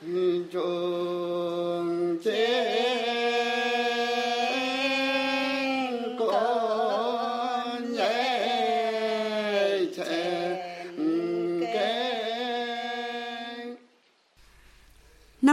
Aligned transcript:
Năm 0.00 0.12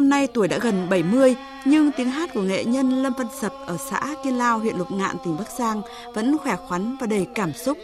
nay 0.09 0.27
tuổi 0.33 0.47
đã 0.47 0.59
gần 0.59 0.89
70, 0.89 1.35
nhưng 1.65 1.91
tiếng 1.91 2.09
hát 2.09 2.29
của 2.33 2.41
nghệ 2.41 2.63
nhân 2.63 3.03
Lâm 3.03 3.13
Văn 3.17 3.27
Sập 3.41 3.53
ở 3.65 3.77
xã 3.89 4.15
Kiên 4.23 4.37
Lao, 4.37 4.59
huyện 4.59 4.77
Lục 4.77 4.91
Ngạn, 4.91 5.15
tỉnh 5.25 5.37
Bắc 5.37 5.51
Giang 5.57 5.81
vẫn 6.13 6.37
khỏe 6.37 6.55
khoắn 6.55 6.97
và 6.99 7.07
đầy 7.07 7.27
cảm 7.35 7.53
xúc. 7.53 7.77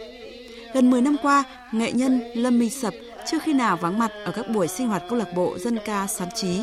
Gần 0.74 0.90
10 0.90 1.02
năm 1.02 1.16
qua, 1.22 1.44
nghệ 1.72 1.92
nhân 1.92 2.20
Lâm 2.34 2.58
Minh 2.58 2.70
Sập 2.70 2.94
chưa 3.32 3.38
khi 3.38 3.52
nào 3.52 3.76
vắng 3.76 3.98
mặt 3.98 4.10
ở 4.24 4.32
các 4.32 4.48
buổi 4.48 4.68
sinh 4.68 4.88
hoạt 4.88 5.02
câu 5.08 5.18
lạc 5.18 5.34
bộ 5.34 5.58
dân 5.58 5.78
ca 5.84 6.06
sán 6.06 6.28
trí. 6.34 6.60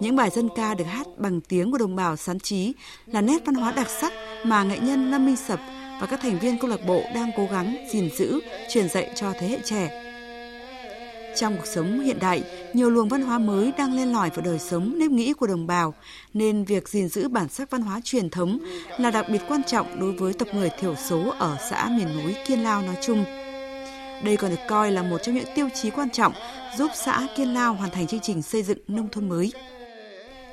Những 0.00 0.16
bài 0.16 0.30
dân 0.30 0.48
ca 0.56 0.74
được 0.74 0.84
hát 0.84 1.06
bằng 1.16 1.40
tiếng 1.40 1.70
của 1.70 1.78
đồng 1.78 1.96
bào 1.96 2.16
sán 2.16 2.40
trí 2.40 2.74
là 3.06 3.20
nét 3.20 3.42
văn 3.46 3.54
hóa 3.54 3.72
đặc 3.72 3.88
sắc 4.00 4.12
mà 4.44 4.62
nghệ 4.62 4.78
nhân 4.78 5.10
Lâm 5.10 5.26
Minh 5.26 5.36
Sập 5.36 5.60
và 6.00 6.06
các 6.06 6.20
thành 6.20 6.38
viên 6.38 6.58
câu 6.58 6.70
lạc 6.70 6.86
bộ 6.86 7.02
đang 7.14 7.30
cố 7.36 7.48
gắng 7.50 7.76
gìn 7.92 8.10
giữ, 8.16 8.40
truyền 8.68 8.88
dạy 8.88 9.10
cho 9.14 9.32
thế 9.40 9.48
hệ 9.48 9.58
trẻ. 9.64 10.02
Trong 11.36 11.56
cuộc 11.56 11.66
sống 11.66 12.00
hiện 12.00 12.18
đại, 12.20 12.42
nhiều 12.72 12.90
luồng 12.90 13.08
văn 13.08 13.22
hóa 13.22 13.38
mới 13.38 13.72
đang 13.78 13.94
lên 13.94 14.12
lỏi 14.12 14.30
vào 14.30 14.44
đời 14.44 14.58
sống 14.58 14.98
nếp 14.98 15.10
nghĩ 15.10 15.32
của 15.32 15.46
đồng 15.46 15.66
bào, 15.66 15.94
nên 16.34 16.64
việc 16.64 16.88
gìn 16.88 17.08
giữ 17.08 17.28
bản 17.28 17.48
sắc 17.48 17.70
văn 17.70 17.82
hóa 17.82 18.00
truyền 18.04 18.30
thống 18.30 18.58
là 18.98 19.10
đặc 19.10 19.26
biệt 19.32 19.42
quan 19.48 19.62
trọng 19.62 20.00
đối 20.00 20.12
với 20.12 20.32
tộc 20.32 20.48
người 20.54 20.70
thiểu 20.80 20.94
số 21.08 21.34
ở 21.38 21.56
xã 21.70 21.88
miền 21.88 22.08
núi 22.16 22.34
Kiên 22.46 22.64
Lao 22.64 22.82
nói 22.82 22.96
chung. 23.06 23.24
Đây 24.24 24.36
còn 24.36 24.50
được 24.50 24.60
coi 24.68 24.90
là 24.90 25.02
một 25.02 25.18
trong 25.22 25.34
những 25.34 25.48
tiêu 25.54 25.68
chí 25.74 25.90
quan 25.90 26.10
trọng 26.10 26.32
giúp 26.76 26.90
xã 26.94 27.26
Kiên 27.36 27.54
Lao 27.54 27.74
hoàn 27.74 27.90
thành 27.90 28.06
chương 28.06 28.20
trình 28.20 28.42
xây 28.42 28.62
dựng 28.62 28.78
nông 28.88 29.08
thôn 29.08 29.28
mới. 29.28 29.52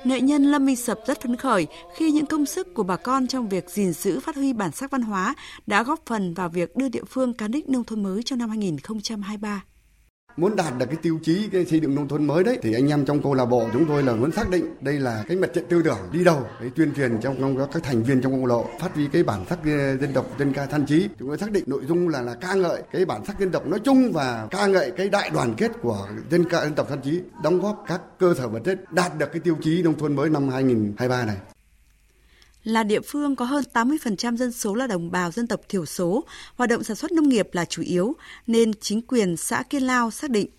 Nghệ 0.03 0.21
nhân 0.21 0.43
Lâm 0.43 0.65
Minh 0.65 0.75
Sập 0.75 0.99
rất 1.07 1.21
phấn 1.21 1.35
khởi 1.35 1.67
khi 1.95 2.11
những 2.11 2.25
công 2.25 2.45
sức 2.45 2.73
của 2.73 2.83
bà 2.83 2.95
con 2.95 3.27
trong 3.27 3.49
việc 3.49 3.69
gìn 3.69 3.93
giữ 3.93 4.19
phát 4.19 4.35
huy 4.35 4.53
bản 4.53 4.71
sắc 4.71 4.91
văn 4.91 5.01
hóa 5.01 5.35
đã 5.67 5.83
góp 5.83 5.99
phần 6.05 6.33
vào 6.33 6.49
việc 6.49 6.75
đưa 6.75 6.89
địa 6.89 7.03
phương 7.09 7.33
cán 7.33 7.51
đích 7.51 7.69
nông 7.69 7.83
thôn 7.83 8.03
mới 8.03 8.23
trong 8.23 8.39
năm 8.39 8.49
2023 8.49 9.63
muốn 10.37 10.55
đạt 10.55 10.73
được 10.77 10.85
cái 10.85 10.97
tiêu 11.01 11.19
chí 11.23 11.49
cái 11.51 11.65
xây 11.65 11.79
dựng 11.79 11.95
nông 11.95 12.07
thôn 12.07 12.27
mới 12.27 12.43
đấy 12.43 12.59
thì 12.61 12.73
anh 12.73 12.87
em 12.87 13.05
trong 13.05 13.23
câu 13.23 13.33
lạc 13.33 13.45
bộ 13.45 13.69
chúng 13.73 13.85
tôi 13.85 14.03
là 14.03 14.13
muốn 14.13 14.31
xác 14.31 14.49
định 14.49 14.75
đây 14.81 14.99
là 14.99 15.23
cái 15.27 15.37
mặt 15.37 15.49
trận 15.53 15.65
tư 15.69 15.81
tưởng 15.83 15.97
đi 16.11 16.23
đầu 16.23 16.47
để 16.61 16.69
tuyên 16.75 16.93
truyền 16.95 17.19
trong, 17.21 17.35
trong 17.39 17.67
các 17.73 17.83
thành 17.83 18.03
viên 18.03 18.21
trong 18.21 18.31
câu 18.31 18.45
lạc 18.45 18.55
bộ 18.55 18.69
phát 18.79 18.95
huy 18.95 19.07
cái 19.07 19.23
bản 19.23 19.45
sắc 19.49 19.59
ờ, 19.65 19.97
dân 19.97 20.13
tộc 20.13 20.25
dân 20.39 20.53
ca 20.53 20.65
than 20.65 20.85
trí 20.85 21.09
chúng 21.19 21.27
tôi 21.27 21.37
xác 21.37 21.51
định 21.51 21.63
nội 21.67 21.81
dung 21.87 22.09
là 22.09 22.21
là 22.21 22.35
ca 22.35 22.53
ngợi 22.53 22.81
cái 22.91 23.05
bản 23.05 23.25
sắc 23.25 23.39
dân 23.39 23.51
tộc 23.51 23.67
nói 23.67 23.79
chung 23.79 24.11
và 24.13 24.47
ca 24.51 24.67
ngợi 24.67 24.91
cái 24.91 25.09
đại 25.09 25.29
đoàn 25.33 25.53
kết 25.57 25.71
của 25.81 26.07
dân 26.29 26.49
ca 26.49 26.63
dân 26.63 26.75
tộc 26.75 26.89
than 26.89 27.01
trí 27.01 27.21
đóng 27.43 27.61
góp 27.61 27.83
các 27.87 28.01
cơ 28.19 28.33
sở 28.37 28.47
vật 28.47 28.61
chất 28.65 28.91
đạt 28.91 29.17
được 29.17 29.31
cái 29.31 29.39
tiêu 29.39 29.57
chí 29.61 29.83
nông 29.83 29.97
thôn 29.99 30.15
mới 30.15 30.29
năm 30.29 30.49
2023 30.49 31.25
này 31.25 31.52
là 32.63 32.83
địa 32.83 33.01
phương 33.01 33.35
có 33.35 33.45
hơn 33.45 33.63
80% 33.73 34.37
dân 34.37 34.51
số 34.51 34.75
là 34.75 34.87
đồng 34.87 35.11
bào 35.11 35.31
dân 35.31 35.47
tộc 35.47 35.61
thiểu 35.69 35.85
số, 35.85 36.23
hoạt 36.55 36.69
động 36.69 36.83
sản 36.83 36.95
xuất 36.95 37.11
nông 37.11 37.29
nghiệp 37.29 37.47
là 37.51 37.65
chủ 37.65 37.81
yếu, 37.81 38.15
nên 38.47 38.73
chính 38.73 39.01
quyền 39.01 39.37
xã 39.37 39.63
Kiên 39.63 39.83
Lao 39.83 40.11
xác 40.11 40.29
định 40.29 40.49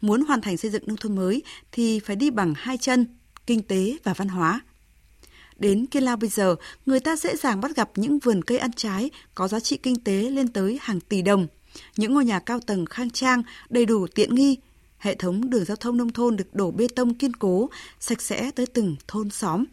muốn 0.00 0.24
hoàn 0.24 0.40
thành 0.40 0.56
xây 0.56 0.70
dựng 0.70 0.82
nông 0.86 0.96
thôn 0.96 1.16
mới 1.16 1.42
thì 1.72 2.00
phải 2.00 2.16
đi 2.16 2.30
bằng 2.30 2.54
hai 2.56 2.78
chân, 2.78 3.06
kinh 3.46 3.62
tế 3.62 3.96
và 4.04 4.14
văn 4.14 4.28
hóa. 4.28 4.60
Đến 5.58 5.86
Kiên 5.86 6.02
Lao 6.02 6.16
bây 6.16 6.30
giờ, 6.30 6.56
người 6.86 7.00
ta 7.00 7.16
dễ 7.16 7.36
dàng 7.36 7.60
bắt 7.60 7.76
gặp 7.76 7.90
những 7.94 8.18
vườn 8.18 8.44
cây 8.44 8.58
ăn 8.58 8.72
trái 8.72 9.10
có 9.34 9.48
giá 9.48 9.60
trị 9.60 9.76
kinh 9.76 10.04
tế 10.04 10.30
lên 10.30 10.48
tới 10.48 10.78
hàng 10.82 11.00
tỷ 11.00 11.22
đồng, 11.22 11.46
những 11.96 12.14
ngôi 12.14 12.24
nhà 12.24 12.38
cao 12.38 12.60
tầng 12.60 12.86
khang 12.86 13.10
trang, 13.10 13.42
đầy 13.68 13.86
đủ 13.86 14.06
tiện 14.14 14.34
nghi, 14.34 14.58
hệ 14.98 15.14
thống 15.14 15.50
đường 15.50 15.64
giao 15.64 15.76
thông 15.76 15.96
nông 15.96 16.12
thôn 16.12 16.36
được 16.36 16.54
đổ 16.54 16.70
bê 16.70 16.86
tông 16.96 17.14
kiên 17.14 17.36
cố, 17.36 17.70
sạch 18.00 18.22
sẽ 18.22 18.50
tới 18.50 18.66
từng 18.66 18.96
thôn 19.08 19.30
xóm 19.30 19.64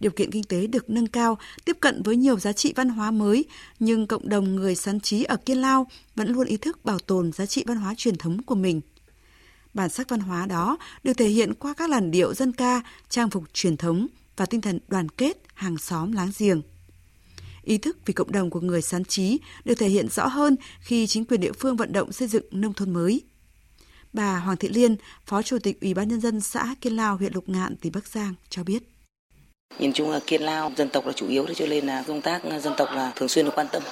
điều 0.00 0.10
kiện 0.10 0.30
kinh 0.30 0.44
tế 0.44 0.66
được 0.66 0.90
nâng 0.90 1.06
cao, 1.06 1.38
tiếp 1.64 1.76
cận 1.80 2.02
với 2.02 2.16
nhiều 2.16 2.38
giá 2.38 2.52
trị 2.52 2.72
văn 2.76 2.88
hóa 2.88 3.10
mới, 3.10 3.44
nhưng 3.78 4.06
cộng 4.06 4.28
đồng 4.28 4.56
người 4.56 4.74
sán 4.74 5.00
trí 5.00 5.24
ở 5.24 5.36
Kiên 5.36 5.60
Lao 5.60 5.86
vẫn 6.16 6.28
luôn 6.32 6.46
ý 6.46 6.56
thức 6.56 6.84
bảo 6.84 6.98
tồn 6.98 7.32
giá 7.32 7.46
trị 7.46 7.64
văn 7.66 7.76
hóa 7.76 7.94
truyền 7.96 8.18
thống 8.18 8.42
của 8.42 8.54
mình. 8.54 8.80
Bản 9.74 9.88
sắc 9.88 10.08
văn 10.08 10.20
hóa 10.20 10.46
đó 10.46 10.78
được 11.04 11.12
thể 11.12 11.28
hiện 11.28 11.54
qua 11.54 11.74
các 11.74 11.90
làn 11.90 12.10
điệu 12.10 12.34
dân 12.34 12.52
ca, 12.52 12.82
trang 13.08 13.30
phục 13.30 13.44
truyền 13.52 13.76
thống 13.76 14.06
và 14.36 14.46
tinh 14.46 14.60
thần 14.60 14.78
đoàn 14.88 15.08
kết 15.08 15.42
hàng 15.54 15.78
xóm 15.78 16.12
láng 16.12 16.30
giềng. 16.38 16.62
Ý 17.62 17.78
thức 17.78 17.98
vì 18.06 18.14
cộng 18.14 18.32
đồng 18.32 18.50
của 18.50 18.60
người 18.60 18.82
sán 18.82 19.04
trí 19.04 19.38
được 19.64 19.74
thể 19.74 19.88
hiện 19.88 20.08
rõ 20.08 20.26
hơn 20.26 20.56
khi 20.80 21.06
chính 21.06 21.24
quyền 21.24 21.40
địa 21.40 21.52
phương 21.52 21.76
vận 21.76 21.92
động 21.92 22.12
xây 22.12 22.28
dựng 22.28 22.44
nông 22.50 22.74
thôn 22.74 22.92
mới. 22.92 23.22
Bà 24.12 24.38
Hoàng 24.38 24.56
Thị 24.56 24.68
Liên, 24.68 24.96
Phó 25.26 25.42
Chủ 25.42 25.58
tịch 25.58 25.80
Ủy 25.80 25.94
ban 25.94 26.08
Nhân 26.08 26.20
dân 26.20 26.40
xã 26.40 26.74
Kiên 26.80 26.96
Lao, 26.96 27.16
huyện 27.16 27.34
Lục 27.34 27.48
Ngạn, 27.48 27.76
tỉnh 27.76 27.92
Bắc 27.92 28.06
Giang 28.06 28.34
cho 28.48 28.64
biết. 28.64 28.82
Nhìn 29.80 29.92
chung 29.92 30.10
là 30.10 30.20
Kiên 30.26 30.42
Lao 30.42 30.72
dân 30.76 30.88
tộc 30.88 31.06
là 31.06 31.12
chủ 31.12 31.28
yếu 31.28 31.46
cho 31.56 31.66
nên 31.66 31.86
là 31.86 32.04
công 32.06 32.20
tác 32.20 32.40
dân 32.62 32.74
tộc 32.76 32.88
là 32.94 33.12
thường 33.16 33.28
xuyên 33.28 33.44
được 33.44 33.52
quan 33.54 33.66
tâm. 33.72 33.82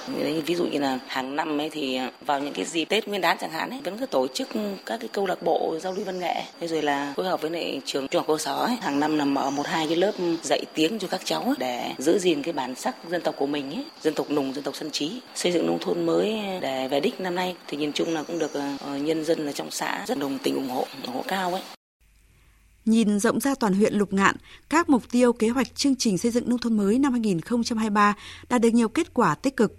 ví 0.45 0.55
dụ 0.55 0.65
như 0.65 0.79
là 0.79 0.99
hàng 1.07 1.35
năm 1.35 1.61
ấy 1.61 1.69
thì 1.69 1.95
à, 1.95 2.11
vào 2.25 2.39
những 2.39 2.53
cái 2.53 2.65
dịp 2.65 2.85
Tết 2.85 3.07
Nguyên 3.07 3.21
đán 3.21 3.37
chẳng 3.39 3.51
hạn 3.51 3.69
ấy 3.69 3.79
vẫn 3.83 3.97
cứ 3.97 4.05
tổ 4.05 4.27
chức 4.27 4.47
các 4.85 4.99
cái 4.99 5.09
câu 5.13 5.25
lạc 5.25 5.41
bộ 5.41 5.75
giao 5.81 5.93
lưu 5.93 6.05
văn 6.05 6.19
nghệ. 6.19 6.35
Thế 6.59 6.67
rồi 6.67 6.81
là 6.81 7.13
phối 7.15 7.25
hợp 7.25 7.41
với 7.41 7.51
lại 7.51 7.81
trường 7.85 8.07
trung 8.07 8.19
học 8.19 8.27
cơ 8.27 8.37
sở 8.37 8.55
ấy, 8.55 8.75
hàng 8.81 8.99
năm 8.99 9.17
là 9.17 9.25
mở 9.25 9.49
một 9.49 9.67
hai 9.67 9.87
cái 9.87 9.95
lớp 9.95 10.11
dạy 10.43 10.61
tiếng 10.73 10.99
cho 10.99 11.07
các 11.07 11.21
cháu 11.23 11.41
ấy, 11.41 11.55
để 11.57 11.91
giữ 11.97 12.19
gìn 12.19 12.43
cái 12.43 12.53
bản 12.53 12.75
sắc 12.75 12.95
dân 13.09 13.21
tộc 13.21 13.35
của 13.37 13.47
mình 13.47 13.71
ấy, 13.73 13.85
dân 14.01 14.13
tộc 14.13 14.31
nùng, 14.31 14.53
dân 14.53 14.63
tộc 14.63 14.75
sân 14.75 14.91
trí. 14.91 15.11
Xây 15.35 15.51
dựng 15.51 15.67
nông 15.67 15.79
thôn 15.81 16.05
mới 16.05 16.37
để 16.61 16.87
về 16.87 16.99
đích 16.99 17.21
năm 17.21 17.35
nay 17.35 17.55
thì 17.67 17.77
nhìn 17.77 17.93
chung 17.93 18.13
là 18.13 18.23
cũng 18.23 18.39
được 18.39 18.53
à, 18.53 18.77
ờ, 18.85 18.97
nhân 18.97 19.25
dân 19.25 19.45
ở 19.45 19.51
trong 19.51 19.71
xã 19.71 20.03
rất 20.07 20.17
đồng 20.17 20.37
tình 20.43 20.55
ủng 20.55 20.69
hộ, 20.69 20.85
ủng 21.05 21.15
hộ 21.15 21.23
cao 21.27 21.53
ấy. 21.53 21.78
Nhìn 22.89 23.19
rộng 23.19 23.39
ra 23.39 23.55
toàn 23.55 23.73
huyện 23.73 23.93
Lục 23.93 24.13
Ngạn, 24.13 24.35
các 24.69 24.89
mục 24.89 25.03
tiêu 25.11 25.33
kế 25.33 25.49
hoạch 25.49 25.75
chương 25.75 25.95
trình 25.95 26.17
xây 26.17 26.31
dựng 26.31 26.49
nông 26.49 26.59
thôn 26.59 26.77
mới 26.77 26.99
năm 26.99 27.11
2023 27.11 28.15
đạt 28.49 28.61
được 28.61 28.69
nhiều 28.69 28.89
kết 28.89 29.13
quả 29.13 29.35
tích 29.35 29.57
cực. 29.57 29.77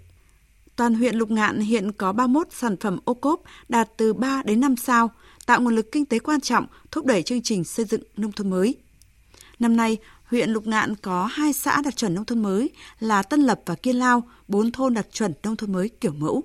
Toàn 0.75 0.93
huyện 0.93 1.15
Lục 1.15 1.31
Ngạn 1.31 1.59
hiện 1.59 1.91
có 1.91 2.13
31 2.13 2.47
sản 2.51 2.77
phẩm 2.77 2.99
ô 3.05 3.13
cốp 3.13 3.41
đạt 3.69 3.89
từ 3.97 4.13
3 4.13 4.41
đến 4.45 4.59
5 4.59 4.75
sao, 4.75 5.11
tạo 5.45 5.61
nguồn 5.61 5.75
lực 5.75 5.91
kinh 5.91 6.05
tế 6.05 6.19
quan 6.19 6.41
trọng 6.41 6.65
thúc 6.91 7.05
đẩy 7.05 7.23
chương 7.23 7.41
trình 7.41 7.63
xây 7.63 7.85
dựng 7.85 8.03
nông 8.17 8.31
thôn 8.31 8.49
mới. 8.49 8.75
Năm 9.59 9.75
nay, 9.75 9.97
huyện 10.23 10.49
Lục 10.49 10.67
Ngạn 10.67 10.95
có 10.95 11.25
hai 11.25 11.53
xã 11.53 11.81
đạt 11.81 11.95
chuẩn 11.95 12.13
nông 12.13 12.25
thôn 12.25 12.43
mới 12.43 12.69
là 12.99 13.23
Tân 13.23 13.41
Lập 13.41 13.61
và 13.65 13.75
Kiên 13.75 13.95
Lao, 13.95 14.23
bốn 14.47 14.71
thôn 14.71 14.93
đạt 14.93 15.07
chuẩn 15.11 15.33
nông 15.43 15.55
thôn 15.55 15.71
mới 15.71 15.89
kiểu 15.89 16.13
mẫu. 16.13 16.43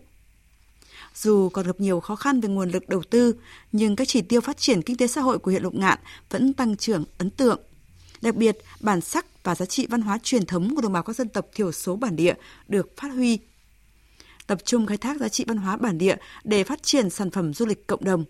Dù 1.16 1.48
còn 1.48 1.66
gặp 1.66 1.80
nhiều 1.80 2.00
khó 2.00 2.16
khăn 2.16 2.40
về 2.40 2.48
nguồn 2.48 2.70
lực 2.70 2.88
đầu 2.88 3.02
tư, 3.10 3.34
nhưng 3.72 3.96
các 3.96 4.08
chỉ 4.08 4.22
tiêu 4.22 4.40
phát 4.40 4.56
triển 4.56 4.82
kinh 4.82 4.96
tế 4.96 5.06
xã 5.06 5.20
hội 5.20 5.38
của 5.38 5.50
huyện 5.50 5.62
Lục 5.62 5.74
Ngạn 5.74 5.98
vẫn 6.30 6.52
tăng 6.52 6.76
trưởng 6.76 7.04
ấn 7.18 7.30
tượng. 7.30 7.60
Đặc 8.22 8.36
biệt, 8.36 8.58
bản 8.80 9.00
sắc 9.00 9.44
và 9.44 9.54
giá 9.54 9.66
trị 9.66 9.86
văn 9.90 10.02
hóa 10.02 10.18
truyền 10.22 10.46
thống 10.46 10.74
của 10.74 10.80
đồng 10.80 10.92
bào 10.92 11.02
các 11.02 11.16
dân 11.16 11.28
tộc 11.28 11.46
thiểu 11.54 11.72
số 11.72 11.96
bản 11.96 12.16
địa 12.16 12.34
được 12.68 12.96
phát 12.96 13.08
huy. 13.08 13.38
Tập 14.46 14.58
trung 14.64 14.86
khai 14.86 14.96
thác 14.96 15.20
giá 15.20 15.28
trị 15.28 15.44
văn 15.48 15.56
hóa 15.56 15.76
bản 15.76 15.98
địa 15.98 16.16
để 16.44 16.64
phát 16.64 16.82
triển 16.82 17.10
sản 17.10 17.30
phẩm 17.30 17.54
du 17.54 17.66
lịch 17.66 17.86
cộng 17.86 18.04
đồng. 18.04 18.24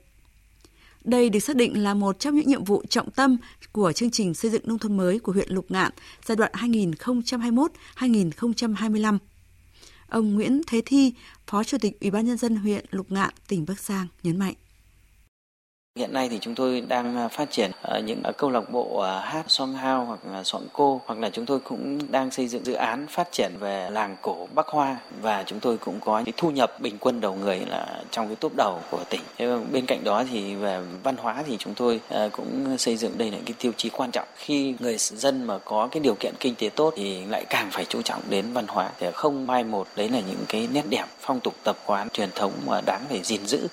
Đây 1.04 1.30
được 1.30 1.40
xác 1.40 1.56
định 1.56 1.82
là 1.82 1.94
một 1.94 2.18
trong 2.18 2.34
những 2.34 2.48
nhiệm 2.48 2.64
vụ 2.64 2.82
trọng 2.88 3.10
tâm 3.10 3.36
của 3.72 3.92
chương 3.92 4.10
trình 4.10 4.34
xây 4.34 4.50
dựng 4.50 4.62
nông 4.64 4.78
thôn 4.78 4.96
mới 4.96 5.18
của 5.18 5.32
huyện 5.32 5.50
Lục 5.50 5.66
Ngạn 5.68 5.92
giai 6.26 6.36
đoạn 6.36 6.52
2021-2025. 6.54 9.18
Ông 10.08 10.34
Nguyễn 10.34 10.60
Thế 10.66 10.82
Thi, 10.86 11.14
Phó 11.46 11.64
Chủ 11.64 11.78
tịch 11.78 12.00
Ủy 12.00 12.10
ban 12.10 12.26
nhân 12.26 12.36
dân 12.36 12.56
huyện 12.56 12.84
Lục 12.90 13.12
Ngạn, 13.12 13.34
tỉnh 13.48 13.64
Bắc 13.68 13.80
Giang 13.80 14.06
nhấn 14.22 14.38
mạnh. 14.38 14.54
Hiện 15.96 16.12
nay 16.12 16.28
thì 16.28 16.38
chúng 16.40 16.54
tôi 16.54 16.80
đang 16.88 17.16
à, 17.16 17.28
phát 17.28 17.50
triển 17.50 17.70
à, 17.82 17.98
những 17.98 18.20
à, 18.24 18.32
câu 18.32 18.50
lạc 18.50 18.70
bộ 18.70 19.00
hát 19.24 19.44
song 19.48 19.74
hao 19.74 20.04
hoặc 20.04 20.20
là 20.32 20.44
soạn 20.44 20.64
cô, 20.72 21.00
hoặc 21.06 21.18
là 21.18 21.30
chúng 21.30 21.46
tôi 21.46 21.60
cũng 21.60 21.98
đang 22.10 22.30
xây 22.30 22.48
dựng 22.48 22.64
dự 22.64 22.72
án 22.72 23.06
phát 23.06 23.32
triển 23.32 23.52
về 23.60 23.90
làng 23.90 24.16
cổ 24.22 24.48
Bắc 24.54 24.66
Hoa 24.66 24.96
và 25.22 25.44
chúng 25.46 25.60
tôi 25.60 25.78
cũng 25.78 26.00
có 26.00 26.22
cái 26.24 26.32
thu 26.36 26.50
nhập 26.50 26.80
bình 26.80 26.98
quân 27.00 27.20
đầu 27.20 27.34
người 27.34 27.60
là 27.68 28.02
trong 28.10 28.26
cái 28.26 28.36
top 28.36 28.52
đầu 28.56 28.80
của 28.90 29.00
tỉnh. 29.10 29.20
Bên 29.72 29.86
cạnh 29.86 30.04
đó 30.04 30.24
thì 30.30 30.54
về 30.54 30.80
văn 31.02 31.16
hóa 31.16 31.42
thì 31.46 31.56
chúng 31.58 31.74
tôi 31.74 32.00
cũng 32.32 32.78
xây 32.78 32.96
dựng 32.96 33.18
đây 33.18 33.30
là 33.30 33.38
cái 33.46 33.54
tiêu 33.58 33.72
chí 33.76 33.90
quan 33.90 34.10
trọng. 34.10 34.28
Khi 34.36 34.74
người 34.78 34.96
dân 34.98 35.46
mà 35.46 35.58
có 35.58 35.88
cái 35.90 36.00
điều 36.00 36.14
kiện 36.14 36.34
kinh 36.40 36.54
tế 36.54 36.68
tốt 36.68 36.94
thì 36.96 37.24
lại 37.24 37.44
càng 37.50 37.68
phải 37.72 37.84
chú 37.84 38.02
trọng 38.02 38.20
đến 38.28 38.52
văn 38.52 38.66
hóa 38.68 38.90
để 39.00 39.12
không 39.12 39.46
mai 39.46 39.64
một 39.64 39.86
đấy 39.96 40.08
là 40.08 40.20
những 40.20 40.44
cái 40.48 40.68
nét 40.72 40.84
đẹp 40.88 41.06
phong 41.20 41.40
tục 41.40 41.54
tập 41.64 41.76
quán 41.86 42.08
truyền 42.10 42.30
thống 42.34 42.52
mà 42.66 42.80
đáng 42.80 43.04
để 43.10 43.20
gìn 43.22 43.46
giữ. 43.46 43.68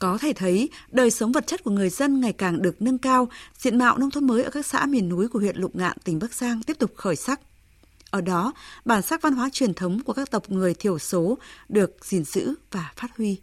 Có 0.00 0.18
thể 0.18 0.32
thấy, 0.32 0.70
đời 0.90 1.10
sống 1.10 1.32
vật 1.32 1.46
chất 1.46 1.64
của 1.64 1.70
người 1.70 1.88
dân 1.88 2.20
ngày 2.20 2.32
càng 2.32 2.62
được 2.62 2.82
nâng 2.82 2.98
cao, 2.98 3.28
diện 3.58 3.78
mạo 3.78 3.98
nông 3.98 4.10
thôn 4.10 4.26
mới 4.26 4.42
ở 4.42 4.50
các 4.50 4.66
xã 4.66 4.86
miền 4.86 5.08
núi 5.08 5.28
của 5.28 5.38
huyện 5.38 5.56
Lục 5.56 5.76
Ngạn, 5.76 5.96
tỉnh 6.04 6.18
Bắc 6.18 6.34
Giang 6.34 6.62
tiếp 6.62 6.78
tục 6.78 6.90
khởi 6.96 7.16
sắc. 7.16 7.40
Ở 8.10 8.20
đó, 8.20 8.52
bản 8.84 9.02
sắc 9.02 9.22
văn 9.22 9.32
hóa 9.32 9.48
truyền 9.52 9.74
thống 9.74 10.02
của 10.02 10.12
các 10.12 10.30
tộc 10.30 10.50
người 10.50 10.74
thiểu 10.74 10.98
số 10.98 11.38
được 11.68 11.96
gìn 12.04 12.24
giữ 12.24 12.54
và 12.70 12.92
phát 12.96 13.16
huy. 13.16 13.40